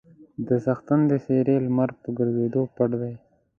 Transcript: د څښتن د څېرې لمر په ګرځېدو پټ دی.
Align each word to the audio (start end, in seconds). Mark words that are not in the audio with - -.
د 0.47 0.49
څښتن 0.63 0.99
د 1.11 1.11
څېرې 1.25 1.55
لمر 1.65 1.89
په 2.01 2.09
ګرځېدو 2.17 2.61
پټ 2.75 2.91
دی. 3.01 3.13